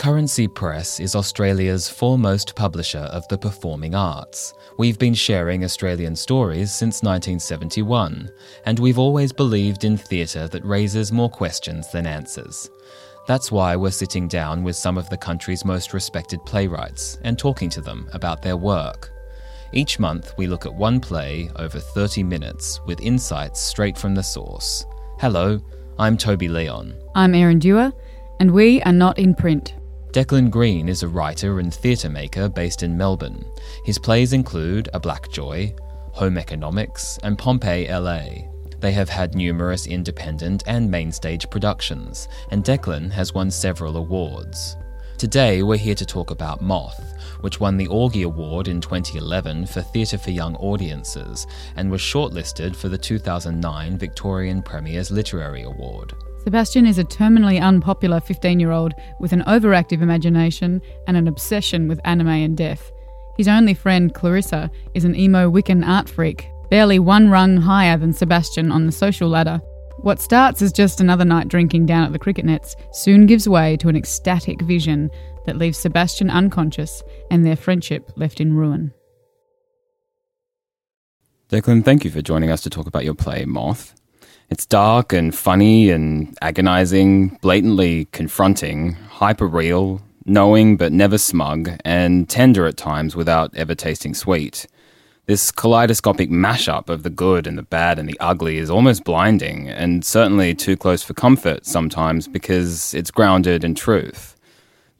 [0.00, 4.54] Currency Press is Australia's foremost publisher of the performing arts.
[4.78, 8.30] We've been sharing Australian stories since 1971,
[8.64, 12.70] and we've always believed in theatre that raises more questions than answers.
[13.26, 17.68] That's why we're sitting down with some of the country's most respected playwrights and talking
[17.68, 19.12] to them about their work.
[19.74, 24.22] Each month, we look at one play over 30 minutes with insights straight from the
[24.22, 24.86] source.
[25.18, 25.60] Hello,
[25.98, 26.94] I'm Toby Leon.
[27.14, 27.92] I'm Erin Dewar,
[28.38, 29.74] and we are not in print.
[30.12, 33.44] Declan Greene is a writer and theatre maker based in Melbourne.
[33.84, 35.72] His plays include A Black Joy,
[36.14, 38.48] Home Economics, and Pompeii LA.
[38.80, 44.76] They have had numerous independent and main stage productions, and Declan has won several awards.
[45.16, 49.80] Today, we're here to talk about Moth, which won the AWGIE Award in 2011 for
[49.80, 51.46] Theatre for Young Audiences
[51.76, 56.14] and was shortlisted for the 2009 Victorian Premier's Literary Award.
[56.44, 61.86] Sebastian is a terminally unpopular 15 year old with an overactive imagination and an obsession
[61.86, 62.90] with anime and death.
[63.36, 68.14] His only friend, Clarissa, is an emo Wiccan art freak, barely one rung higher than
[68.14, 69.60] Sebastian on the social ladder.
[69.98, 73.76] What starts as just another night drinking down at the cricket nets soon gives way
[73.76, 75.10] to an ecstatic vision
[75.44, 78.94] that leaves Sebastian unconscious and their friendship left in ruin.
[81.50, 83.99] Declan, thank you for joining us to talk about your play, Moth.
[84.50, 92.28] It's dark and funny and agonizing, blatantly confronting, hyper real, knowing but never smug, and
[92.28, 94.66] tender at times without ever tasting sweet.
[95.26, 99.68] This kaleidoscopic mashup of the good and the bad and the ugly is almost blinding,
[99.68, 104.34] and certainly too close for comfort sometimes because it's grounded in truth.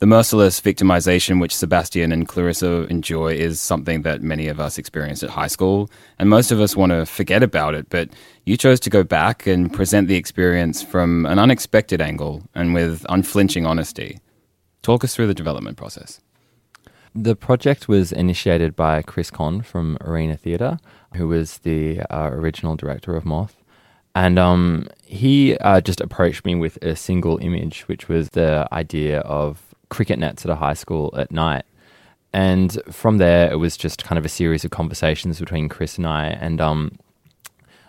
[0.01, 5.23] The merciless victimization which Sebastian and Clarissa enjoy is something that many of us experienced
[5.23, 8.09] at high school, and most of us want to forget about it, but
[8.47, 13.05] you chose to go back and present the experience from an unexpected angle and with
[13.11, 14.21] unflinching honesty.
[14.81, 16.23] Talk us through the development process.
[17.15, 20.79] The project was initiated by Chris Kohn from Arena Theatre,
[21.15, 23.63] who was the uh, original director of Moth.
[24.15, 29.21] And um, he uh, just approached me with a single image, which was the idea
[29.21, 31.65] of cricket nets at a high school at night.
[32.33, 36.07] And from there, it was just kind of a series of conversations between Chris and
[36.07, 36.99] I, and um,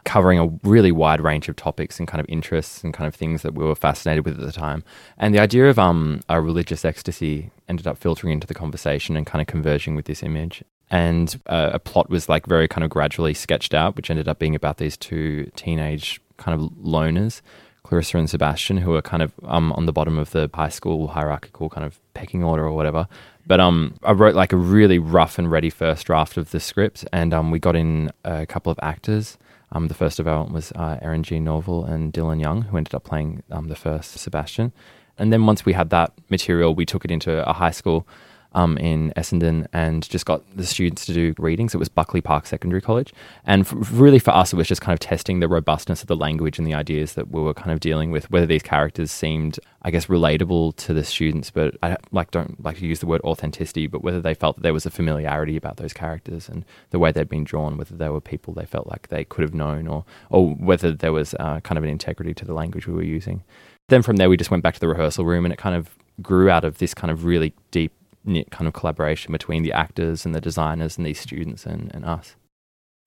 [0.03, 3.43] covering a really wide range of topics and kind of interests and kind of things
[3.43, 4.83] that we were fascinated with at the time.
[5.17, 9.25] And the idea of um, a religious ecstasy ended up filtering into the conversation and
[9.25, 10.63] kind of converging with this image.
[10.89, 14.39] And uh, a plot was like very kind of gradually sketched out, which ended up
[14.39, 17.41] being about these two teenage kind of loners
[17.83, 21.07] Clarissa and Sebastian, who are kind of um, on the bottom of the high school
[21.07, 23.07] hierarchical kind of pecking order or whatever.
[23.47, 27.05] But um, I wrote like a really rough and ready first draft of the script,
[27.11, 29.37] and um, we got in a couple of actors.
[29.71, 33.03] Um, the first development was uh, Eryn Jean Norvill and Dylan Young, who ended up
[33.03, 34.73] playing um, the first Sebastian.
[35.17, 38.07] And then once we had that material, we took it into a high school
[38.53, 41.73] um, in Essendon and just got the students to do readings.
[41.73, 43.13] It was Buckley Park Secondary College.
[43.45, 46.57] And really for us, it was just kind of testing the robustness of the language
[46.57, 49.91] and the ideas that we were kind of dealing with, whether these characters seemed, I
[49.91, 53.87] guess, relatable to the students, but I like don't like to use the word authenticity,
[53.87, 57.11] but whether they felt that there was a familiarity about those characters and the way
[57.11, 60.03] they'd been drawn, whether they were people they felt like they could have known or,
[60.29, 63.43] or whether there was uh, kind of an integrity to the language we were using.
[63.87, 65.89] Then from there, we just went back to the rehearsal room and it kind of
[66.21, 67.93] grew out of this kind of really deep
[68.25, 72.35] kind of collaboration between the actors and the designers and these students and, and us.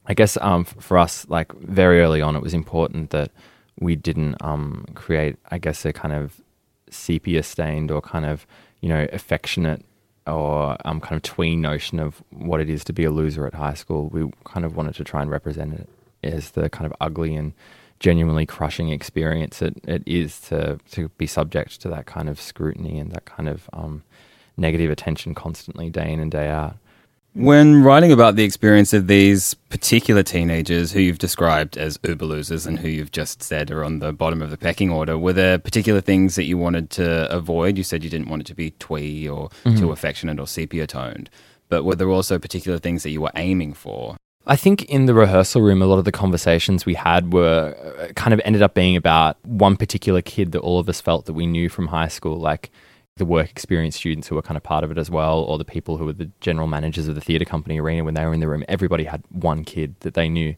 [0.06, 3.30] I guess um, for us, like very early on, it was important that
[3.80, 6.41] we didn't um, create, I guess, a kind of
[6.91, 8.47] sepia stained or kind of,
[8.80, 9.84] you know, affectionate
[10.26, 13.54] or um, kind of tween notion of what it is to be a loser at
[13.54, 14.08] high school.
[14.08, 15.88] We kind of wanted to try and represent it
[16.22, 17.53] as the kind of ugly and
[18.00, 22.98] genuinely crushing experience it, it is to, to be subject to that kind of scrutiny
[22.98, 24.03] and that kind of um,
[24.56, 26.76] negative attention constantly, day in and day out.
[27.34, 32.65] When writing about the experience of these particular teenagers who you've described as uber losers
[32.65, 35.59] and who you've just said are on the bottom of the pecking order, were there
[35.59, 37.77] particular things that you wanted to avoid?
[37.77, 39.77] You said you didn't want it to be twee or mm-hmm.
[39.77, 41.28] too affectionate or sepia toned,
[41.68, 44.16] but were there also particular things that you were aiming for?
[44.47, 48.12] I think in the rehearsal room, a lot of the conversations we had were uh,
[48.12, 51.33] kind of ended up being about one particular kid that all of us felt that
[51.33, 52.36] we knew from high school.
[52.36, 52.71] Like,
[53.16, 55.65] the work experience students who were kind of part of it as well, or the
[55.65, 58.41] people who were the general managers of the theatre company arena when they were in
[58.41, 60.55] the room, everybody had one kid that they knew.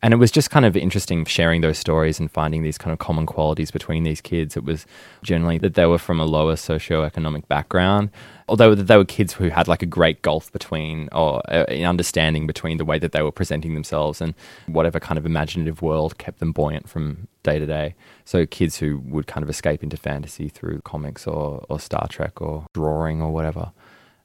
[0.00, 3.00] And it was just kind of interesting sharing those stories and finding these kind of
[3.00, 4.56] common qualities between these kids.
[4.56, 4.86] It was
[5.22, 8.10] generally that they were from a lower socioeconomic background,
[8.48, 12.46] although they were kids who had like a great gulf between or uh, an understanding
[12.46, 14.34] between the way that they were presenting themselves and
[14.66, 17.96] whatever kind of imaginative world kept them buoyant from day to day.
[18.24, 22.40] So kids who would kind of escape into fantasy through comics or, or Star Trek
[22.40, 23.72] or drawing or whatever.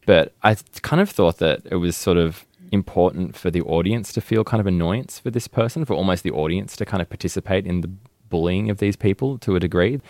[0.05, 4.19] But I kind of thought that it was sort of important for the audience to
[4.19, 7.67] feel kind of annoyance for this person, for almost the audience to kind of participate
[7.67, 7.91] in the
[8.29, 10.01] bullying of these people to a degree.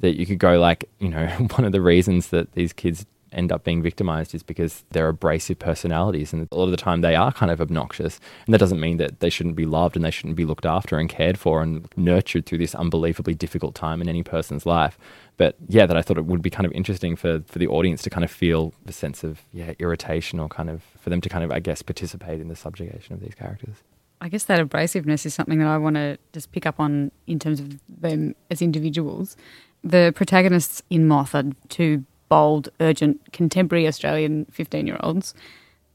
[0.00, 1.26] That you could go like, you know,
[1.56, 5.58] one of the reasons that these kids end up being victimized is because they're abrasive
[5.58, 8.78] personalities and a lot of the time they are kind of obnoxious and that doesn't
[8.78, 11.62] mean that they shouldn't be loved and they shouldn't be looked after and cared for
[11.62, 14.98] and nurtured through this unbelievably difficult time in any person's life
[15.36, 18.02] but yeah that i thought it would be kind of interesting for, for the audience
[18.02, 21.28] to kind of feel the sense of yeah irritation or kind of for them to
[21.28, 23.76] kind of i guess participate in the subjugation of these characters
[24.22, 27.40] I guess that abrasiveness is something that I want to just pick up on in
[27.40, 29.36] terms of them as individuals.
[29.82, 35.34] The protagonists in Moth are two bold, urgent, contemporary Australian 15 year olds.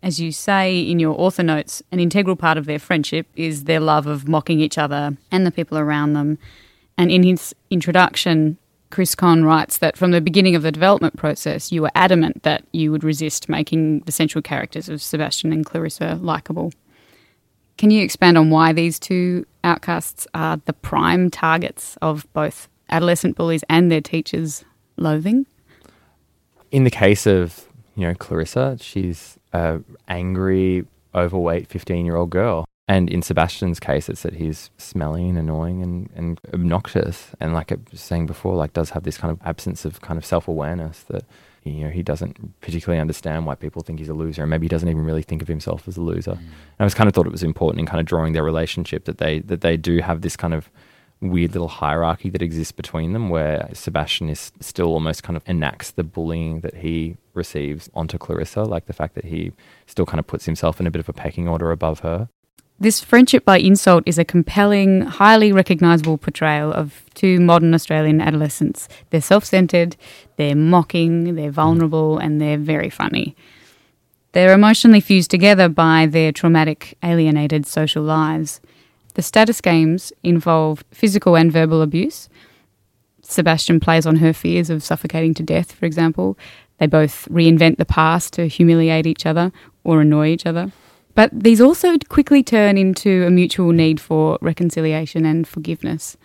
[0.03, 3.79] As you say in your author notes, an integral part of their friendship is their
[3.79, 6.37] love of mocking each other and the people around them.
[6.97, 8.57] And in his introduction,
[8.89, 12.63] Chris Kohn writes that from the beginning of the development process, you were adamant that
[12.71, 16.71] you would resist making the central characters of Sebastian and Clarissa likable.
[17.77, 23.35] Can you expand on why these two outcasts are the prime targets of both adolescent
[23.35, 24.63] bullies and their teachers'
[24.95, 25.45] loathing?
[26.71, 30.85] in the case of you know Clarissa, she's a angry,
[31.15, 36.39] overweight fifteen-year-old girl, and in Sebastian's case, it's that he's smelly and annoying and, and
[36.53, 39.99] obnoxious, and like I was saying before, like does have this kind of absence of
[40.01, 41.25] kind of self-awareness that
[41.63, 44.69] you know he doesn't particularly understand why people think he's a loser, and maybe he
[44.69, 46.31] doesn't even really think of himself as a loser.
[46.31, 46.37] Mm.
[46.37, 49.03] And I was kind of thought it was important in kind of drawing their relationship
[49.05, 50.69] that they that they do have this kind of
[51.19, 55.91] weird little hierarchy that exists between them where Sebastian is still almost kind of enacts
[55.91, 59.51] the bullying that he receives onto Clarissa, like the fact that he
[59.87, 62.29] still kind of puts himself in a bit of a pecking order above her.
[62.79, 68.87] This friendship by insult is a compelling, highly recognisable portrayal of two modern Australian adolescents.
[69.09, 69.97] They're self centred,
[70.35, 73.35] they're mocking, they're vulnerable, and they're very funny.
[74.33, 78.61] They're emotionally fused together by their traumatic, alienated social lives.
[79.15, 82.29] The status games involve physical and verbal abuse.
[83.23, 86.37] Sebastian plays on her fears of suffocating to death, for example.
[86.77, 89.51] They both reinvent the past to humiliate each other
[89.83, 90.71] or annoy each other.
[91.17, 96.15] But these also quickly turn into a mutual need for reconciliation and forgiveness.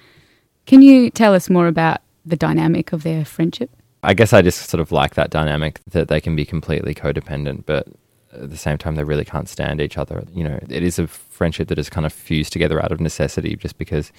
[0.66, 3.70] Can you tell us more about the dynamic of their friendship?
[4.02, 7.64] I guess I just sort of like that dynamic that they can be completely codependent,
[7.64, 7.88] but
[8.34, 10.24] at the same time, they really can't stand each other.
[10.30, 13.56] You know, it is a friendship that is kind of fused together out of necessity
[13.56, 14.12] just because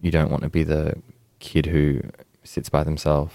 [0.00, 1.02] you don't want to be the
[1.40, 2.00] kid who
[2.44, 3.34] sits by themselves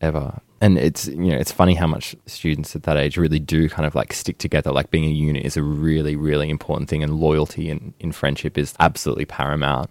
[0.00, 0.40] ever.
[0.60, 3.86] And it's you know it's funny how much students at that age really do kind
[3.86, 4.72] of like stick together.
[4.72, 8.56] Like being a unit is a really really important thing, and loyalty in, in friendship
[8.56, 9.90] is absolutely paramount.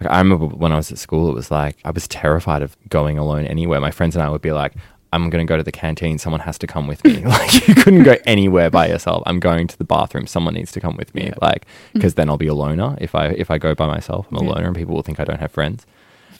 [0.00, 2.76] Like I remember when I was at school, it was like I was terrified of
[2.88, 3.80] going alone anywhere.
[3.80, 4.74] My friends and I would be like,
[5.12, 6.18] I'm going to go to the canteen.
[6.18, 7.24] Someone has to come with me.
[7.24, 9.22] like you couldn't go anywhere by yourself.
[9.26, 10.26] I'm going to the bathroom.
[10.26, 11.26] Someone needs to come with me.
[11.26, 11.34] Yeah.
[11.40, 11.92] Like mm.
[11.94, 14.26] because then I'll be a loner if I if I go by myself.
[14.30, 14.50] I'm a yeah.
[14.50, 15.86] loner, and people will think I don't have friends.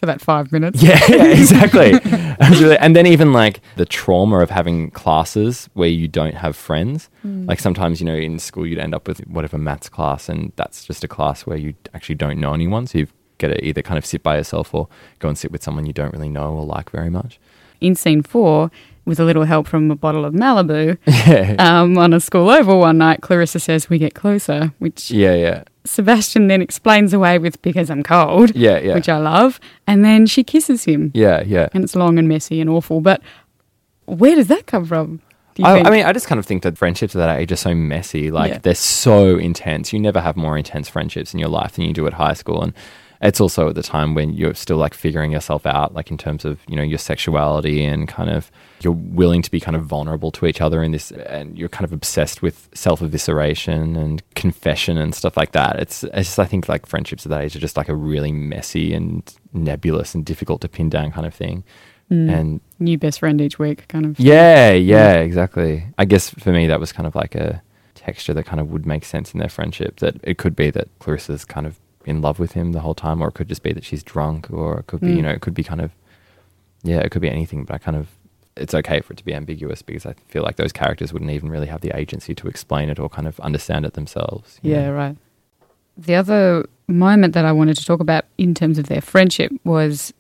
[0.03, 0.83] For that five minutes.
[0.83, 1.93] Yeah, yeah exactly.
[2.81, 7.09] and then even like the trauma of having classes where you don't have friends.
[7.25, 7.47] Mm.
[7.47, 10.85] Like sometimes you know in school you'd end up with whatever maths class, and that's
[10.85, 12.89] just a class where you actually don't know anyone.
[12.89, 14.89] So you've got to either kind of sit by yourself or
[15.21, 17.39] go and sit with someone you don't really know or like very much
[17.83, 18.71] in scene four,
[19.05, 20.97] with a little help from a bottle of Malibu,
[21.61, 25.65] um, on a school oval one night, Clarissa says we get closer, which yeah, yeah.
[25.85, 30.27] Sebastian then explains away with because I'm cold, yeah, yeah, which I love, and then
[30.27, 33.01] she kisses him, yeah, yeah, and it's long and messy and awful.
[33.01, 33.21] But
[34.07, 35.21] where does that come from?
[35.63, 37.75] I, I, mean, I just kind of think that friendships at that age are so
[37.75, 38.31] messy.
[38.31, 38.59] Like yeah.
[38.59, 39.93] they're so intense.
[39.93, 42.63] You never have more intense friendships in your life than you do at high school,
[42.63, 42.73] and
[43.23, 46.45] it's also at the time when you're still like figuring yourself out, like in terms
[46.45, 48.51] of, you know, your sexuality and kind of
[48.81, 51.85] you're willing to be kind of vulnerable to each other in this, and you're kind
[51.85, 55.79] of obsessed with self evisceration and confession and stuff like that.
[55.79, 58.33] It's, it's just, I think like friendships at that age are just like a really
[58.33, 61.63] messy and nebulous and difficult to pin down kind of thing.
[62.11, 62.33] Mm.
[62.33, 64.19] And new best friend each week, kind of.
[64.19, 65.87] Yeah, yeah, exactly.
[65.97, 67.63] I guess for me, that was kind of like a
[67.95, 70.01] texture that kind of would make sense in their friendship.
[70.01, 73.23] That it could be that Clarissa's kind of in love with him the whole time,
[73.23, 75.17] or it could just be that she's drunk, or it could be, mm.
[75.17, 75.93] you know, it could be kind of,
[76.83, 77.65] yeah, it could be anything.
[77.65, 78.09] But I kind of,
[78.57, 81.49] it's okay for it to be ambiguous because I feel like those characters wouldn't even
[81.49, 84.59] really have the agency to explain it or kind of understand it themselves.
[84.63, 84.93] Yeah, know?
[84.93, 85.17] right.
[85.97, 90.13] The other moment that I wanted to talk about in terms of their friendship was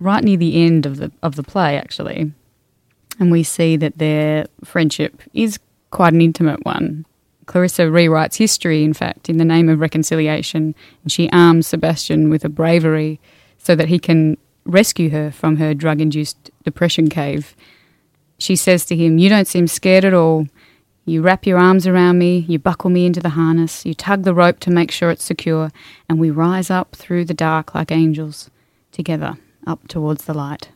[0.00, 2.32] right near the end of the of the play, actually,
[3.18, 5.58] and we see that their friendship is
[5.90, 7.04] quite an intimate one.
[7.48, 12.44] Clarissa rewrites history, in fact, in the name of reconciliation, and she arms Sebastian with
[12.44, 13.18] a bravery
[13.56, 14.36] so that he can
[14.66, 17.56] rescue her from her drug induced depression cave.
[18.38, 20.46] She says to him, You don't seem scared at all.
[21.06, 24.34] You wrap your arms around me, you buckle me into the harness, you tug the
[24.34, 25.72] rope to make sure it's secure,
[26.06, 28.50] and we rise up through the dark like angels,
[28.92, 30.68] together, up towards the light.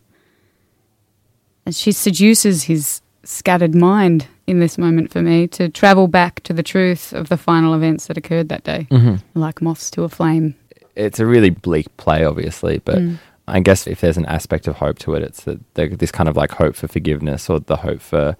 [1.67, 6.52] And she seduces his scattered mind in this moment for me to travel back to
[6.52, 9.38] the truth of the final events that occurred that day, Mm-hmm.
[9.38, 10.55] like moths to a flame.
[10.97, 13.19] It's a really bleak play, obviously, but Mm.
[13.49, 16.37] I guess if there's an aspect of hope to it, it's that this kind of
[16.37, 18.37] like hope for forgiveness or the hope for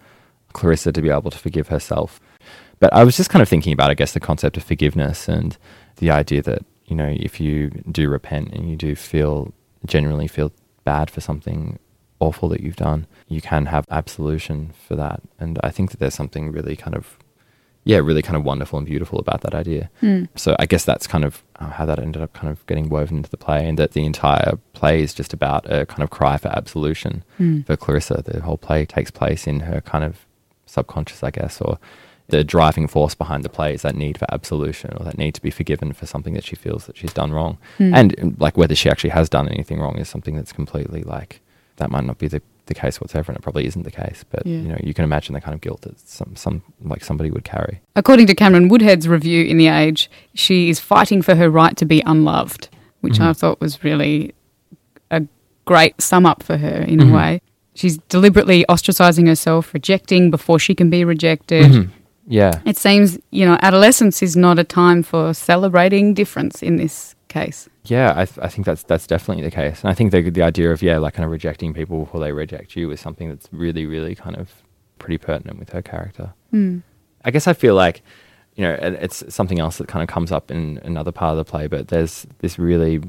[0.53, 2.21] Clarissa to be able to forgive herself.
[2.79, 5.57] But I was just kind of thinking about, I guess, the concept of forgiveness and
[5.97, 9.53] the idea that, you know, if you do repent and you do feel,
[9.87, 10.53] genuinely feel
[10.85, 11.79] bad for something
[12.27, 15.19] awful that you've done, you can have absolution for that.
[15.41, 17.19] And I think that there's something really kind of,
[17.85, 19.91] yeah, really kind of wonderful and beautiful about that idea.
[20.03, 20.29] Mm.
[20.37, 23.17] So I guess that's kind of uh, how that ended up kind of getting woven
[23.19, 26.37] into the play, and that the entire play is just about a kind of cry
[26.39, 27.67] for absolution Mm.
[27.67, 28.23] for Clarissa.
[28.25, 30.15] The whole play takes place in her kind of
[30.67, 31.79] subconscious, I guess, or
[32.29, 35.43] the driving force behind the play is that need for absolution or that need to
[35.43, 37.59] be forgiven for something that she feels that she's done wrong.
[37.79, 37.93] Mm.
[37.95, 41.41] And like whether she actually has done anything wrong is something that's completely like
[41.77, 44.25] that might not be the, the case whatsoever, and it probably isn't the case.
[44.31, 44.57] But Yeah.
[44.59, 47.45] you know, you can imagine the kind of guilt that some some like somebody would
[47.45, 47.81] carry.
[47.97, 51.85] According to Cameron Woodhead's review in The Age, she is fighting for her right to
[51.85, 52.69] be unloved,
[53.01, 53.27] which Mhm.
[53.29, 54.35] I thought was really
[55.11, 55.23] a
[55.65, 57.11] great sum up for her in Mhm.
[57.11, 57.41] a way.
[57.75, 61.71] She's deliberately ostracizing herself, rejecting before she can be rejected.
[61.73, 61.89] Mhm.
[62.29, 62.61] Yeah.
[62.65, 67.69] It seems, you know, adolescence is not a time for celebrating difference in this case.
[67.85, 70.43] Yeah, I, th- I think that's that's definitely the case, and I think the the
[70.43, 73.49] idea of yeah, like kind of rejecting people before they reject you is something that's
[73.53, 74.63] really, really kind of
[74.99, 76.33] pretty pertinent with her character.
[76.53, 76.83] Mm.
[77.25, 78.03] I guess I feel like,
[78.55, 81.51] you know, it's something else that kind of comes up in another part of the
[81.51, 83.01] play, but there's this really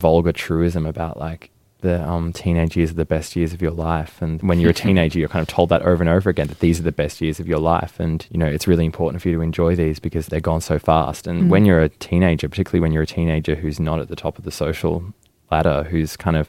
[0.00, 4.20] vulgar truism about like the um, teenage years are the best years of your life,
[4.22, 6.60] and when you're a teenager, you're kind of told that over and over again that
[6.60, 9.28] these are the best years of your life, and you know it's really important for
[9.28, 11.26] you to enjoy these because they're gone so fast.
[11.26, 11.48] And Mm.
[11.48, 14.44] when you're a teenager, particularly when you're a teenager who's not at the top of
[14.44, 15.12] the social
[15.50, 16.48] ladder, who's kind of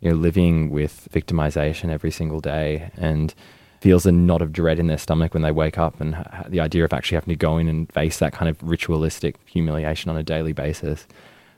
[0.00, 3.34] you know living with victimization every single day and
[3.80, 6.58] feels a knot of dread in their stomach when they wake up and ha- the
[6.60, 10.16] idea of actually having to go in and face that kind of ritualistic humiliation on
[10.16, 11.06] a daily basis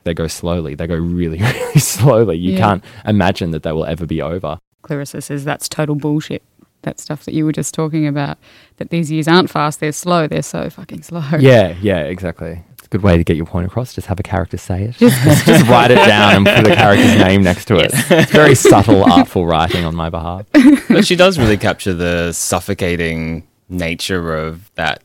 [0.03, 0.75] they go slowly.
[0.75, 2.37] They go really really slowly.
[2.37, 2.59] You Yeah.
[2.59, 4.59] can't imagine that they will ever be over.
[4.81, 6.43] Clarissa says that's total bullshit.
[6.83, 8.39] That stuff that you were just talking about,
[8.77, 11.23] that these years aren't fast, they're slow, they're so fucking slow.
[11.39, 12.63] yeah yeah exactly.
[12.73, 13.93] It's a good way to get your point across.
[13.93, 14.95] Just have a character say it.
[14.97, 17.91] Just, just write it down and put a character's name next to it.
[17.93, 20.47] It's very subtle artful writing on my behalf.
[20.89, 25.01] But she does really capture the suffocating nature of that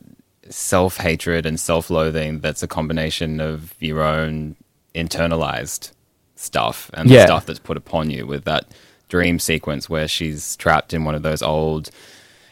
[0.49, 4.55] self hatred and self loathing that's a combination of your own
[4.97, 5.91] internalized
[6.35, 7.21] stuff and Yeah.
[7.21, 8.65] the stuff that's put upon you with that
[9.09, 11.89] dream sequence where she's trapped in one of those old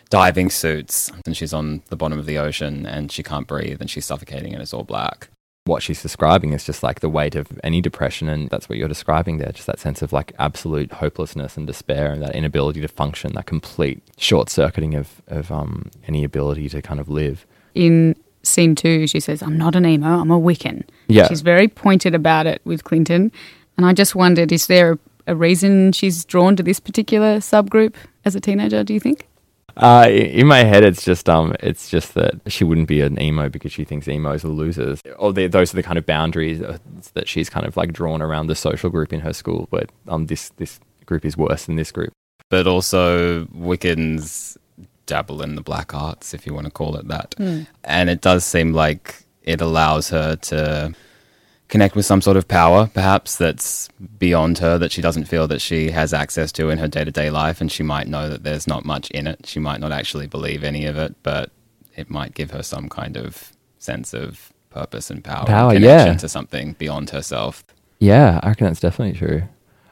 [0.09, 3.89] diving suits and she's on the bottom of the ocean and she can't breathe and
[3.89, 5.27] she's suffocating and it's all black.
[5.65, 8.87] what she's describing is just like the weight of any depression and that's what you're
[8.87, 12.87] describing there just that sense of like absolute hopelessness and despair and that inability to
[12.87, 18.15] function that complete short circuiting of, of um, any ability to kind of live In
[18.45, 20.83] scene two, she says, I'm not an emo, I'm a Wiccan.
[21.07, 23.31] yeah She's very pointed about it with Clinton.
[23.77, 27.95] And I just wondered, is there a, a reason she's drawn to this particular subgroup
[28.23, 29.27] as a teenager, do you think?
[29.77, 33.49] uh, in my head it's just um it's just that she wouldn't be an emo
[33.49, 36.77] because she thinks emos are losers or they, those are the kind of boundaries uh,
[37.13, 40.27] that she's kind of like drawn around the social group in her school but um
[40.27, 42.13] this this group is worse than this group
[42.49, 44.55] But also, Wiccans
[45.05, 47.35] dabble in the black arts, if you want to call it that.
[47.37, 47.67] Mm.
[47.83, 50.93] And it does seem like it allows her to
[51.67, 53.87] connect with some sort of power, perhaps that's
[54.19, 57.11] beyond her, that she doesn't feel that she has access to in her day to
[57.11, 57.61] day life.
[57.61, 59.45] And she might know that there's not much in it.
[59.45, 61.51] She might not actually believe any of it, but
[61.95, 66.13] it might give her some kind of sense of purpose and power, Power, and connection
[66.13, 66.17] yeah.
[66.17, 67.63] to something beyond herself.
[67.99, 69.43] Yeah, I reckon that's definitely true.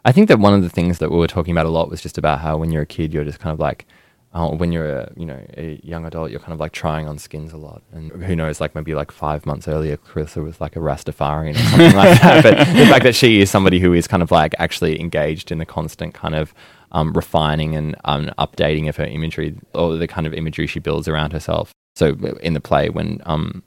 [0.05, 2.01] I think that one of the things that we were talking about a lot was
[2.01, 3.85] just about how when you're a kid, you're just kind of like,
[4.33, 7.19] uh, when you're a you know a young adult, you're kind of like trying on
[7.19, 7.83] skins a lot.
[7.91, 11.59] And who knows, like maybe like five months earlier, Clarissa was like a Rastafarian or
[11.59, 12.43] something like that.
[12.43, 15.59] But the fact that she is somebody who is kind of like actually engaged in
[15.59, 16.53] the constant kind of
[16.93, 21.07] um, refining and um, updating of her imagery or the kind of imagery she builds
[21.07, 21.71] around herself.
[21.95, 23.61] So in the play, when um,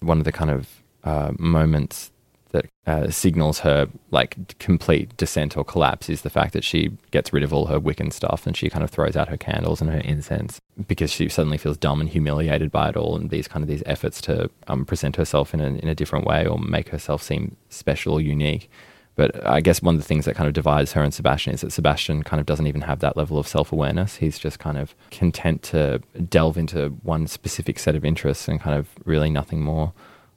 [0.00, 0.68] one of the kind of
[1.04, 2.10] uh, moments
[2.50, 7.32] that uh, signals her like complete descent or collapse is the fact that she gets
[7.32, 9.90] rid of all her Wiccan stuff and she kind of throws out her candles and
[9.90, 13.62] her incense because she suddenly feels dumb and humiliated by it all and these kind
[13.62, 16.88] of these efforts to um, present herself in a, in a different way or make
[16.88, 18.70] herself seem special or unique.
[19.18, 21.62] But I guess one of the things that kind of divides her and Sebastian is
[21.62, 24.14] that Sebastian kind of doesn't even have that level of self awareness.
[24.14, 28.78] He's just kind of content to delve into one specific set of interests and kind
[28.78, 29.92] of really nothing more.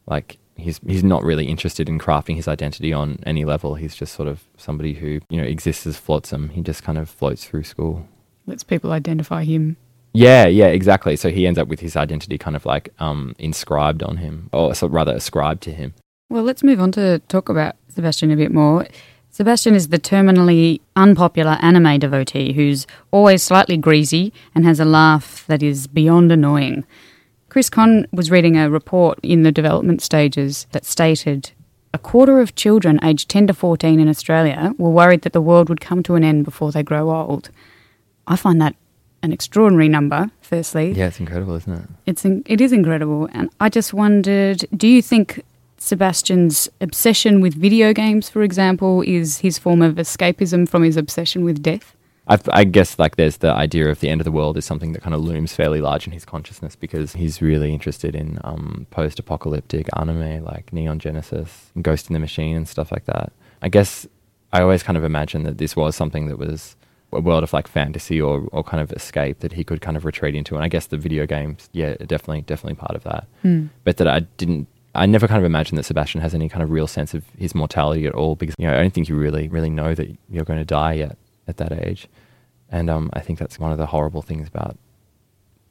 [0.07, 3.75] Like he's he's not really interested in crafting his identity on any level.
[3.75, 6.49] He's just sort of somebody who you know exists as flotsam.
[6.49, 8.07] He just kind of floats through school.
[8.45, 9.77] Lets people identify him.
[10.13, 11.15] Yeah, yeah, exactly.
[11.15, 14.75] So he ends up with his identity kind of like um, inscribed on him, or
[14.75, 15.93] so rather ascribed to him.
[16.29, 18.87] Well, let's move on to talk about Sebastian a bit more.
[19.29, 25.45] Sebastian is the terminally unpopular anime devotee who's always slightly greasy and has a laugh
[25.47, 26.85] that is beyond annoying.
[27.51, 31.51] Chris Kohn was reading a report in the development stages that stated
[31.93, 35.67] a quarter of children aged 10 to 14 in Australia were worried that the world
[35.67, 37.49] would come to an end before they grow old.
[38.25, 38.77] I find that
[39.21, 40.93] an extraordinary number, firstly.
[40.93, 41.89] Yeah, it's incredible, isn't it?
[42.05, 43.27] It's in, it is incredible.
[43.33, 45.43] And I just wondered do you think
[45.77, 51.43] Sebastian's obsession with video games, for example, is his form of escapism from his obsession
[51.43, 51.97] with death?
[52.31, 54.93] I, I guess like there's the idea of the end of the world is something
[54.93, 58.87] that kind of looms fairly large in his consciousness because he's really interested in um,
[58.89, 63.33] post-apocalyptic anime like Neon Genesis, Ghost in the Machine, and stuff like that.
[63.61, 64.07] I guess
[64.53, 66.77] I always kind of imagined that this was something that was
[67.11, 70.05] a world of like fantasy or, or kind of escape that he could kind of
[70.05, 70.55] retreat into.
[70.55, 73.27] And I guess the video games, yeah, definitely, definitely part of that.
[73.43, 73.67] Mm.
[73.83, 76.69] But that I didn't I never kind of imagined that Sebastian has any kind of
[76.69, 79.49] real sense of his mortality at all because you know I don't think you really
[79.49, 82.07] really know that you're going to die yet at that age,
[82.71, 84.77] and um, I think that's one of the horrible things about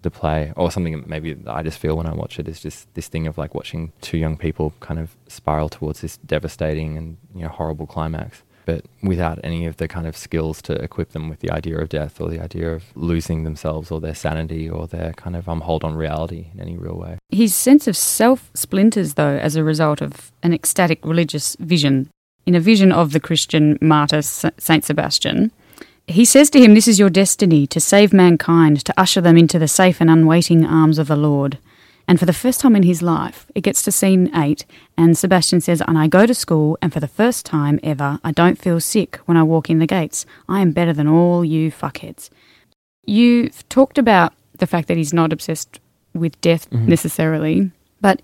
[0.02, 3.08] the play, or something maybe I just feel when I watch it is just this
[3.08, 7.42] thing of like watching two young people kind of spiral towards this devastating and you
[7.42, 11.40] know horrible climax but without any of the kind of skills to equip them with
[11.40, 15.12] the idea of death or the idea of losing themselves or their sanity or their
[15.14, 17.18] kind of um, hold on reality in any real way.
[17.30, 22.08] His sense of self splinters, though, as a result of an ecstatic religious vision.
[22.46, 25.52] In a vision of the Christian martyr Saint Sebastian,
[26.10, 29.58] he says to him, This is your destiny, to save mankind, to usher them into
[29.58, 31.58] the safe and unwaiting arms of the Lord.
[32.08, 35.60] And for the first time in his life, it gets to scene eight, and Sebastian
[35.60, 38.80] says, And I go to school, and for the first time ever, I don't feel
[38.80, 40.26] sick when I walk in the gates.
[40.48, 42.28] I am better than all you fuckheads.
[43.06, 45.78] You've talked about the fact that he's not obsessed
[46.12, 46.86] with death mm-hmm.
[46.86, 47.70] necessarily,
[48.00, 48.22] but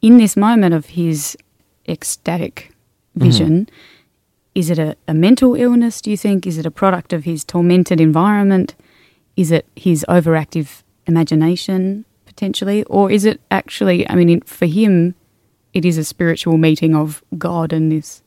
[0.00, 1.36] in this moment of his
[1.88, 2.72] ecstatic
[3.16, 3.74] vision, mm-hmm.
[4.54, 6.46] Is it a, a mental illness, do you think?
[6.46, 8.74] Is it a product of his tormented environment?
[9.36, 12.04] Is it his overactive imagination?
[12.34, 14.08] potentially, or is it actually?
[14.08, 15.14] I mean, for him,
[15.72, 18.22] it is a spiritual meeting of God and this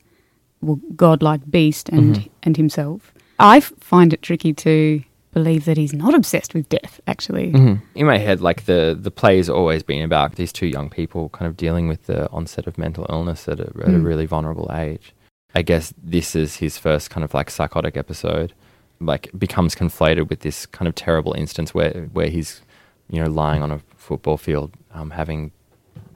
[0.62, 2.30] well, godlike beast and mm-hmm.
[2.44, 3.14] and himself.
[3.40, 7.02] I find it tricky to believe that he's not obsessed with death.
[7.06, 7.86] Actually, mm-hmm.
[7.96, 11.30] in my head, like the the play has always been about these two young people
[11.30, 13.96] kind of dealing with the onset of mental illness at a, at mm.
[13.96, 15.14] a really vulnerable age.
[15.56, 18.54] I guess this is his first kind of like psychotic episode.
[19.00, 22.62] Like becomes conflated with this kind of terrible instance where where he's
[23.10, 25.52] you know lying on a football field, um, having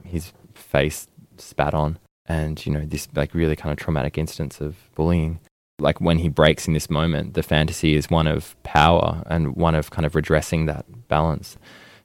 [0.04, 1.06] his face
[1.38, 5.38] spat on, and you know this like really kind of traumatic instance of bullying.
[5.78, 9.74] Like when he breaks in this moment, the fantasy is one of power and one
[9.74, 11.56] of kind of redressing that balance,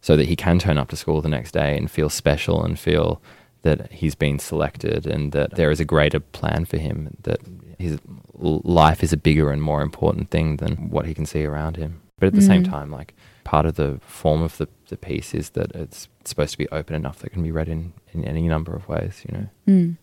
[0.02, 2.80] so that he can turn up to school the next day and feel special and
[2.80, 3.22] feel
[3.64, 7.16] that he's been selected and that there is a greater plan for him.
[7.24, 7.40] That
[7.78, 8.00] his
[8.34, 12.02] life is a bigger and more important thing than what he can see around him.
[12.20, 12.48] But at the mm.
[12.48, 16.52] same time, like part of the form of the, the piece is that it's supposed
[16.52, 19.24] to be open enough that it can be read in, in any number of ways,
[19.28, 19.48] you know.
[19.68, 19.98] Mm.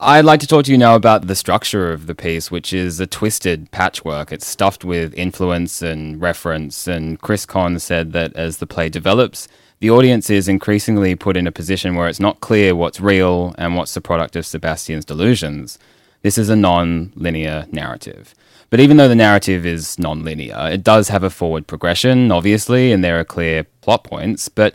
[0.00, 3.00] I'd like to talk to you now about the structure of the piece, which is
[3.00, 4.30] a twisted patchwork.
[4.30, 6.86] It's stuffed with influence and reference.
[6.86, 9.48] And Chris Kohn said that as the play develops,
[9.80, 13.76] the audience is increasingly put in a position where it's not clear what's real and
[13.76, 15.78] what's the product of Sebastian's delusions.
[16.22, 18.34] This is a non linear narrative.
[18.70, 23.02] But even though the narrative is non-linear, it does have a forward progression, obviously, and
[23.02, 24.50] there are clear plot points.
[24.50, 24.74] But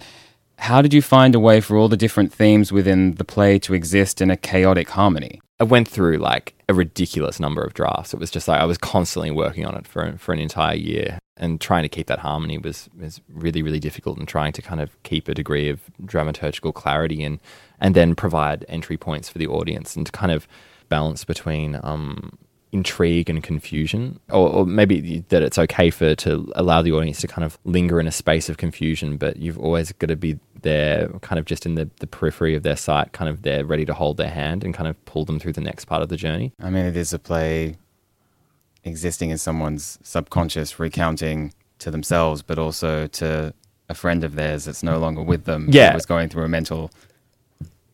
[0.58, 3.76] how did you find a way for all the different themes within the play to
[3.76, 5.42] exist in a chaotic harmony?
[5.60, 8.14] I went through like a ridiculous number of drafts.
[8.14, 11.20] It was just like I was constantly working on it for for an entire year,
[11.38, 14.18] and trying to keep that harmony was was really really difficult.
[14.18, 17.40] And trying to kind of keep a degree of dramaturgical clarity and
[17.80, 20.48] and then provide entry points for the audience and to kind of
[20.90, 22.38] balance between um,
[22.74, 27.28] intrigue and confusion, or, or, maybe that it's okay for to allow the audience to
[27.28, 31.08] kind of linger in a space of confusion, but you've always got to be they're
[31.20, 33.94] kind of just in the, the periphery of their sight, kind of they're ready to
[33.94, 36.52] hold their hand and kind of pull them through the next part of the journey.
[36.60, 37.78] I mean, it is a play
[38.86, 43.54] existing in someone's subconscious, recounting to themselves, but also to
[43.90, 45.68] a friend of theirs that's no longer with them.
[45.70, 45.88] Yeah.
[45.88, 46.92] that was going through a mental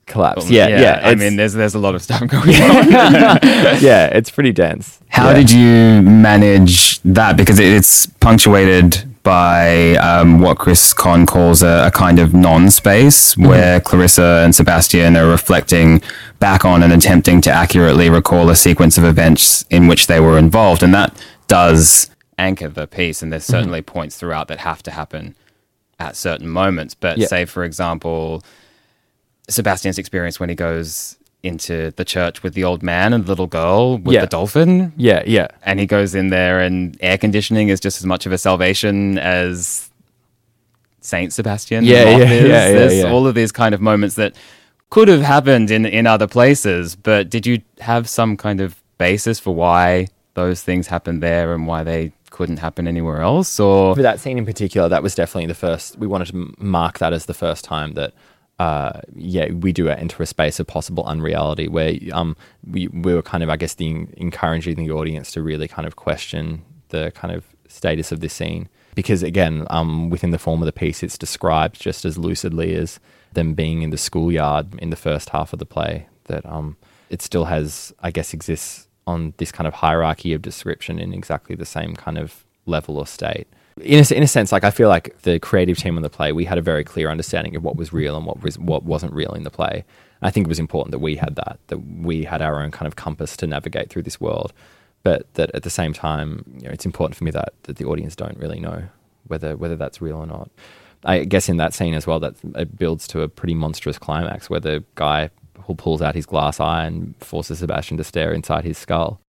[0.06, 0.50] Collapse.
[0.50, 1.02] Yeah, yeah.
[1.04, 2.92] I mean, there's there's a lot of stuff going on.
[2.92, 5.00] yeah, it's pretty dense.
[5.08, 5.34] How Yeah.
[5.36, 7.38] did you manage that?
[7.38, 13.38] Because it- it's punctuated by um, what Chris Kohn calls a, a kind of non-space,
[13.38, 16.02] where Clarissa and Sebastian are reflecting
[16.40, 20.40] back on and attempting to accurately recall a sequence of events in which they were
[20.40, 21.16] involved, and that
[21.46, 23.22] does anchor the piece.
[23.22, 25.36] And there's certainly points throughout that have to happen
[26.00, 26.96] at certain moments.
[26.96, 27.28] But Yeah.
[27.28, 28.42] say, for example,
[29.48, 33.48] Sebastian's experience when he goes into the church with the old man and the little
[33.48, 34.22] girl with Yeah.
[34.22, 35.48] the dolphin Yeah, yeah.
[35.64, 39.18] and he goes in there and air conditioning is just as much of a salvation
[39.20, 39.90] as
[41.02, 41.86] Saint Sebastian.
[41.86, 43.12] Yeah, yeah, yeah, yeah, There's yeah.
[43.12, 44.36] all of these kind of moments that
[44.90, 49.40] could have happened in in other places, but did you have some kind of basis
[49.40, 53.60] for why those things happened there and why they couldn't happen anywhere else?
[53.60, 55.98] Or For that scene in particular, that was definitely the first.
[55.98, 58.14] We wanted to mark that as the first time that,
[58.60, 62.36] uh, yeah, we do enter a space of possible unreality where um,
[62.70, 65.96] we, we were kind of, I guess, the, encouraging the audience to really kind of
[65.96, 68.68] question the kind of status of this scene.
[68.96, 73.00] Because again, um, within the form of the piece, it's described just as lucidly as
[73.32, 76.08] them being in the schoolyard in the first half of the play.
[76.26, 76.76] That um,
[77.10, 81.56] it still has, I guess, exists on this kind of hierarchy of description in exactly
[81.56, 83.48] the same kind of level or state.
[83.82, 86.32] In a, in a sense, like I feel like the creative team on the play,
[86.32, 89.14] we had a very clear understanding of what was real and what was what wasn't
[89.14, 89.86] real in the play.
[90.22, 92.88] I think it was important that we had that, that we had our own kind
[92.88, 94.52] of compass to navigate through this world,
[95.04, 97.86] but that at the same time, you know, it's important for me that, that the
[97.86, 98.84] audience don't really know
[99.28, 100.50] whether whether that's real or not.
[101.06, 104.50] I guess in that scene as well, that it builds to a pretty monstrous climax
[104.50, 105.30] where the guy
[105.64, 109.22] who pulls out his glass eye and forces Sebastian to stare inside his skull.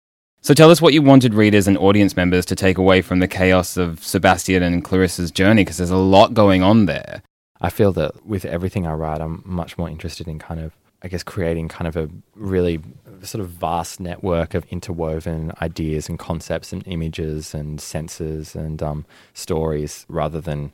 [0.41, 3.27] So tell us what you wanted readers and audience members to take away from the
[3.27, 7.21] chaos of Sebastian and Clarissa's journey, because there's a lot going on there.
[7.59, 10.71] I feel that with everything I write, I'm much more interested in kind of,
[11.03, 12.79] I guess, creating kind of a really
[13.21, 19.05] sort of vast network of interwoven ideas and concepts and images and senses and um,
[19.33, 20.71] stories rather than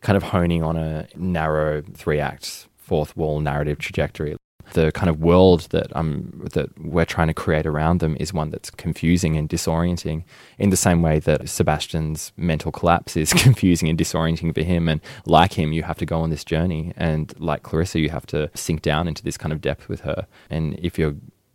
[0.00, 4.36] kind of honing on a narrow three act, fourth wall narrative trajectory.
[4.72, 8.50] The kind of world that um that we're trying to create around them is one
[8.50, 10.24] that's confusing and disorienting
[10.58, 14.88] in the same way that Sebastian's mental collapse is confusing and disorienting for him.
[14.88, 16.92] And like him, you have to go on this journey.
[16.96, 20.26] And like Clarissa, you have to sink down into this kind of depth with her.
[20.50, 21.14] And if you're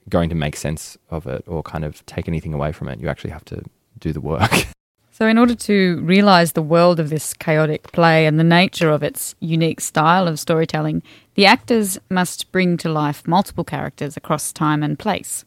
[0.09, 3.07] going to make sense of it or kind of take anything away from it, you
[3.07, 3.63] actually have to
[3.99, 4.51] do the work.
[5.13, 9.03] So, in order to realize the world of this chaotic play and the nature of
[9.03, 11.03] its unique style of storytelling,
[11.35, 15.43] the actors must bring to life multiple characters across time and place.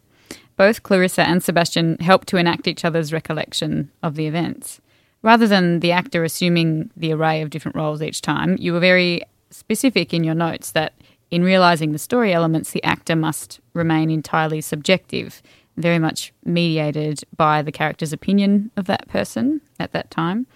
[0.59, 4.83] Both Clarissa and Sebastian help to enact each other's recollection of the events.
[5.23, 9.23] Rather than the actor assuming the array of different roles each time, you were very
[9.51, 10.93] specific in your notes that
[11.31, 15.43] in realizing the story elements, the actor must remain entirely subjective,
[15.77, 20.47] very much mediated by the character's opinion of that person at that time.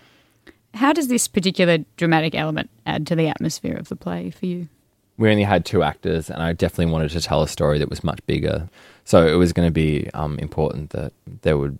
[0.74, 4.68] How does this particular dramatic element add to the atmosphere of the play for you?
[5.18, 8.04] we only had two actors, and I definitely wanted to tell a story that was
[8.04, 8.68] much bigger.
[9.04, 11.78] So it was going to be um, important that there would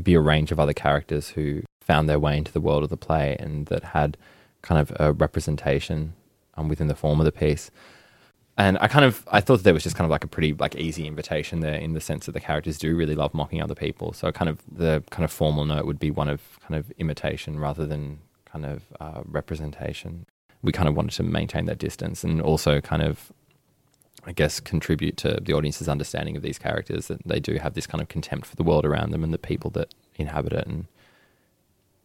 [0.00, 2.96] be a range of other characters who found their way into the world of the
[2.96, 4.16] play and that had
[4.62, 6.14] kind of a representation
[6.54, 7.70] um, within the form of the piece.
[8.58, 10.54] And I kind of I thought that there was just kind of like a pretty
[10.54, 13.74] like easy invitation there in the sense that the characters do really love mocking other
[13.74, 14.12] people.
[14.12, 17.58] So kind of the kind of formal note would be one of kind of imitation
[17.58, 20.24] rather than kind of uh, representation.
[20.62, 23.30] We kind of wanted to maintain that distance and also kind of
[24.24, 27.86] I guess contribute to the audience's understanding of these characters that they do have this
[27.86, 30.66] kind of contempt for the world around them and the people that inhabit it.
[30.66, 30.86] And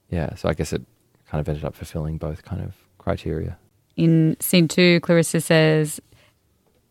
[0.10, 0.84] yeah so I guess it
[1.30, 3.58] kind of ended up fulfilling both kind of criteria.
[3.96, 6.00] In scene two, Clarissa says,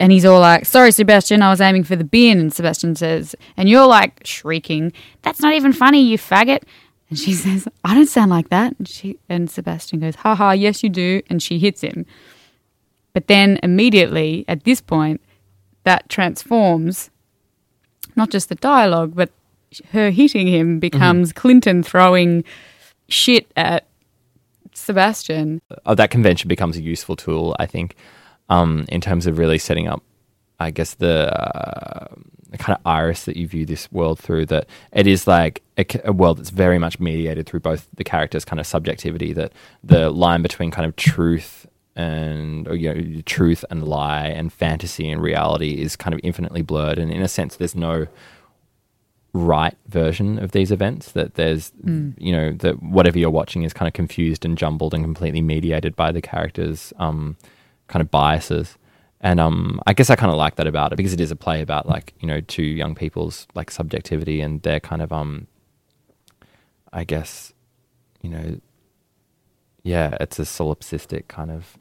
[0.01, 2.41] and he's all like, Sorry, Sebastian, I was aiming for the bin.
[2.41, 6.63] And Sebastian says, And you're like shrieking, That's not even funny, you faggot.
[7.11, 8.75] And she says, I don't sound like that.
[8.79, 11.21] And, she, and Sebastian goes, Ha ha, yes, you do.
[11.29, 12.07] And she hits him.
[13.13, 15.21] But then immediately at this point,
[15.85, 17.11] that transforms
[18.17, 19.31] not just the dialogue, but
[19.93, 22.43] her hitting him becomes Clinton throwing
[23.09, 23.87] shit at
[24.73, 25.61] Sebastian.
[25.85, 27.97] uh, that convention becomes a useful tool, I think,
[28.51, 30.03] um, in terms of really setting up,
[30.59, 32.15] I guess, the, uh,
[32.51, 34.47] the kind of iris that you view this world through.
[34.47, 35.63] That it is like
[36.05, 40.11] a world that's very much mediated through both the characters' kind of subjectivity, that the
[40.11, 45.21] line between kind of truth and or, you know truth and lie and fantasy and
[45.21, 48.07] reality is kind of infinitely blurred and in a sense there's no
[49.33, 52.15] right version of these events that there's Mm.
[52.17, 55.95] you know that whatever you're watching is kind of confused and jumbled and completely mediated
[55.97, 57.37] by the characters um
[57.91, 58.79] kind of biases
[59.21, 61.37] and um i guess i kind of like that about it because it is a
[61.37, 65.47] play about like you know two young people's like subjectivity and their kind of um
[66.93, 67.53] i guess
[68.23, 68.59] you know
[69.83, 71.77] yeah it's a solipsistic kind of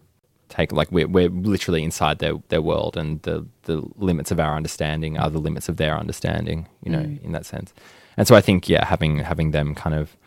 [0.49, 4.55] take like we're, we're literally inside their their world and the the limits of our
[4.55, 7.23] understanding are the limits of their understanding you know Mm.
[7.23, 7.73] in that sense
[8.17, 10.17] and so i think yeah having having them kind of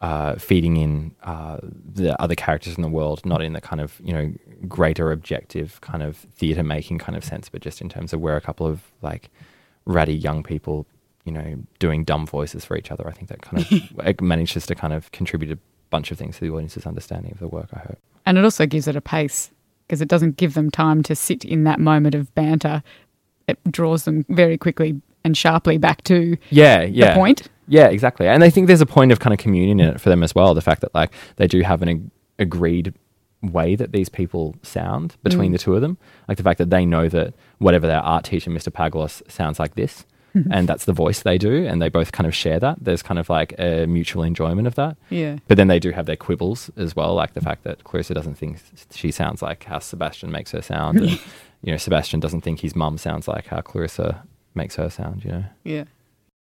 [0.00, 4.00] uh, feeding in uh, the other characters in the world, not in the kind of
[4.04, 4.32] you know
[4.66, 8.36] greater objective kind of theatre making kind of sense, but just in terms of we're
[8.36, 9.30] a couple of like
[9.86, 10.86] ratty young people,
[11.24, 13.08] you know, doing dumb voices for each other.
[13.08, 13.72] I think that kind of
[14.06, 15.58] it manages to kind of contribute a
[15.90, 17.68] bunch of things to the audience's understanding of the work.
[17.72, 17.98] I hope.
[18.26, 19.50] And it also gives it a pace
[19.86, 22.82] because it doesn't give them time to sit in that moment of banter.
[23.48, 27.08] It draws them very quickly and sharply back to Yeah, yeah.
[27.08, 27.48] the point.
[27.68, 28.26] Yeah, exactly.
[28.26, 30.34] And I think there's a point of kind of communion in it for them as
[30.34, 30.54] well.
[30.54, 32.94] The fact that like they do have an ag- agreed
[33.42, 35.52] way that these people sound between Mm.
[35.52, 35.96] the two of them.
[36.26, 38.72] Like the fact that they know that whatever their art teacher, Mr.
[38.72, 40.04] Paglos, sounds like this,
[40.52, 42.78] and that's the voice they do, and they both kind of share that.
[42.80, 44.96] There's kind of like a mutual enjoyment of that.
[45.10, 45.38] Yeah.
[45.48, 48.36] But then they do have their quibbles as well, like the fact that Clarissa doesn't
[48.36, 48.60] think
[48.92, 51.10] she sounds like how Sebastian makes her sound, and
[51.62, 54.22] you know Sebastian doesn't think his mum sounds like how Clarissa
[54.54, 55.24] makes her sound.
[55.24, 55.44] You know.
[55.64, 55.84] Yeah.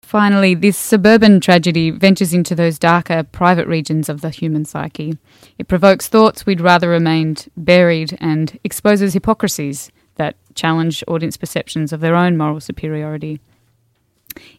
[0.04, 5.18] Finally, this suburban tragedy ventures into those darker, private regions of the human psyche.
[5.58, 12.00] It provokes thoughts we'd rather remained buried and exposes hypocrisies that challenge audience perceptions of
[12.00, 13.40] their own moral superiority.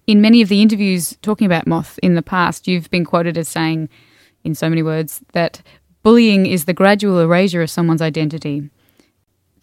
[0.08, 3.48] In many of the interviews talking about Moth in the past, you've been quoted as
[3.48, 3.88] saying,
[4.44, 5.62] in so many words, that
[6.02, 8.70] bullying is the gradual erasure of someone's identity.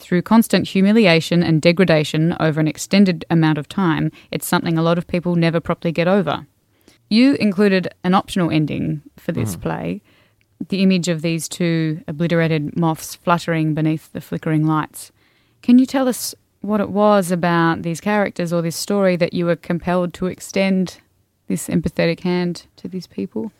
[0.02, 4.98] Through constant humiliation and degradation over an extended amount of time, it's something a lot
[4.98, 6.44] of people never properly get over.
[7.08, 10.02] You included an optional ending for this play
[10.68, 15.10] the image of these two obliterated moths fluttering beneath the flickering lights.
[15.60, 19.46] Can you tell us what it was about these characters or this story that you
[19.46, 21.00] were compelled to extend
[21.48, 23.52] this empathetic hand to these people?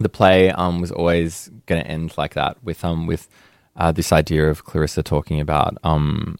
[0.00, 3.28] the play um, was always going to end like that with um with
[3.76, 6.36] uh, this idea of Clarissa talking about um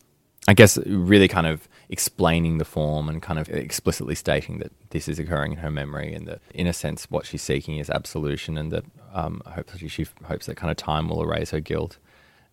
[0.46, 5.08] I guess really kind of explaining the form and kind of explicitly stating that this
[5.08, 8.58] is occurring in her memory and that in a sense what she's seeking is absolution
[8.58, 11.98] and that um hopefully she hopes that kind of time will erase her guilt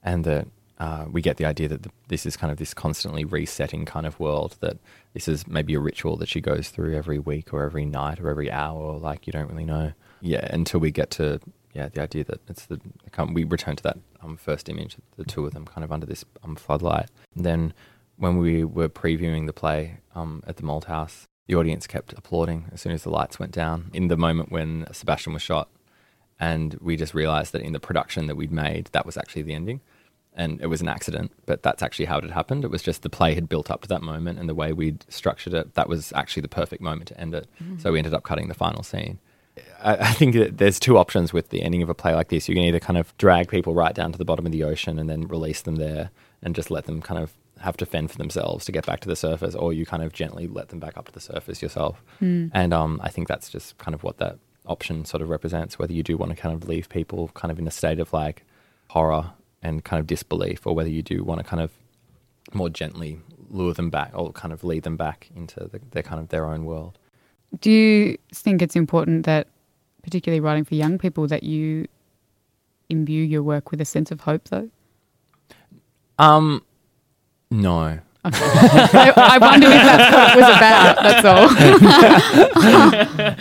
[0.04, 0.48] and that
[0.80, 4.08] uh, we get the idea that the, this is kind of this constantly resetting kind
[4.08, 4.78] of world that
[5.14, 8.30] this is maybe a ritual that she goes through every week or every night or
[8.30, 9.94] every hour like you don't really know.
[10.22, 11.40] Yeah until we get to
[11.74, 12.82] yeah the idea that it's the
[13.32, 16.26] we return to that um, first image the two of them kind of under this
[16.44, 17.10] um, floodlight.
[17.36, 17.74] And then
[18.18, 22.80] when we were previewing the play um, at the Malthouse the audience kept applauding as
[22.80, 25.70] soon as the lights went down in the moment when Sebastian was shot.
[26.40, 29.54] And we just realized that in the production that we'd made that was actually the
[29.54, 29.82] ending.
[30.34, 32.64] And it was an accident but that's actually how it had happened.
[32.64, 35.06] It was just the play had built up to that moment and the way we'd
[35.10, 37.48] structured it that was actually the perfect moment to end it.
[37.80, 39.20] So we ended up cutting the final scene
[39.84, 42.48] I, I think that there's two options with the ending of a play like this
[42.48, 45.00] you can either kind of drag people right down to the bottom of the ocean
[45.00, 48.18] and then release them there and just let them kind of have to fend for
[48.18, 50.98] themselves to get back to the surface or you kind of gently let them back
[50.98, 52.04] up to the surface yourself
[52.54, 55.94] and um, i think that's just kind of what that option sort of represents whether
[55.94, 58.44] you do want to kind of leave people kind of in a state of like
[58.90, 59.32] horror
[59.64, 61.72] and kind of disbelief, or whether you do want to kind of
[62.54, 66.20] more gently lure them back or kind of lead them back into the, their kind
[66.20, 66.98] of their own world.
[67.60, 69.48] Do you think it's important that,
[70.02, 71.88] particularly writing for young people, that you
[72.90, 74.70] imbue your work with a sense of hope, though?
[76.20, 76.64] Um,
[77.50, 78.00] no.
[78.24, 81.02] I, I wondered if that's what it was about.
[81.02, 81.26] That's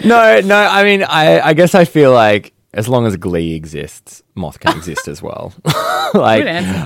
[0.03, 0.09] all.
[0.09, 0.57] no, no.
[0.57, 4.77] I mean, I, I guess I feel like as long as Glee exists, Moth can
[4.77, 5.53] exist as well.
[6.15, 6.45] like,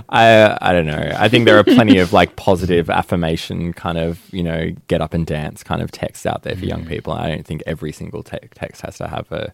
[0.08, 1.12] I, I don't know.
[1.16, 5.12] I think there are plenty of like positive affirmation kind of, you know, get up
[5.12, 6.88] and dance kind of texts out there for young mm.
[6.88, 7.12] people.
[7.12, 9.52] I don't think every single te- text has to have a,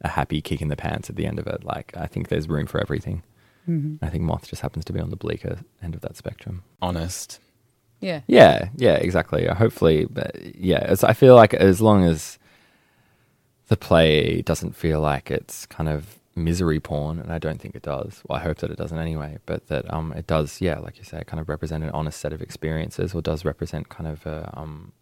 [0.00, 1.62] a happy kick in the pants at the end of it.
[1.62, 3.22] Like, I think there's room for everything.
[3.68, 4.04] Mm-hmm.
[4.04, 6.64] I think Moth just happens to be on the bleaker end of that spectrum.
[6.82, 7.38] Honest.
[8.00, 8.22] Yeah.
[8.26, 9.46] Yeah, yeah, exactly.
[9.46, 12.38] Hopefully, but yeah, it's, I feel like as long as
[13.68, 17.82] the play doesn't feel like it's kind of misery porn, and I don't think it
[17.82, 18.22] does.
[18.26, 20.60] Well, I hope that it doesn't anyway, but that um, it does.
[20.60, 23.88] Yeah, like you say, kind of represent an honest set of experiences, or does represent
[23.88, 24.92] kind of a, um,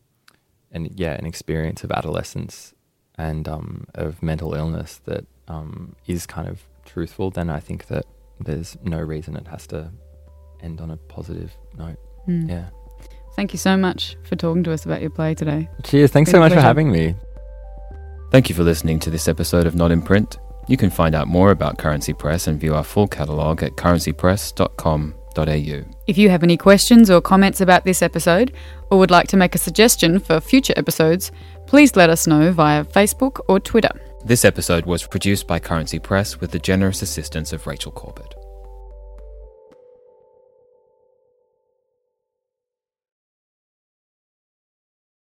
[0.73, 2.75] and yeah, an experience of adolescence
[3.17, 7.31] and um, of mental illness that um, is kind of truthful.
[7.31, 8.05] Then I think that
[8.41, 9.91] there's no reason it has to
[10.61, 11.99] end on a positive note.
[12.29, 12.49] Mm.
[12.49, 12.69] Yeah.
[13.37, 15.69] Thank you so much for talking to us about your play today.
[15.85, 16.11] Cheers.
[16.11, 17.15] Thanks so much for having me.
[18.31, 20.39] Thank you for listening to this episode of Not in Print.
[20.69, 25.95] You can find out more about Currency Press and view our full catalogue at currencypress.com.au.
[26.07, 28.53] If you have any questions or comments about this episode,
[28.91, 31.31] or would like to make a suggestion for future episodes,
[31.67, 33.91] please let us know via Facebook or Twitter.
[34.25, 38.36] This episode was produced by Currency Press with the generous assistance of Rachel Corbett.